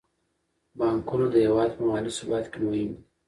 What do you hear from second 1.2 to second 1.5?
د